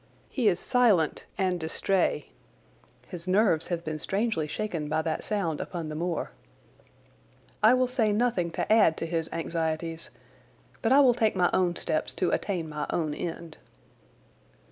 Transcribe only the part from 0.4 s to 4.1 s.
is silent and distrait. His nerves have been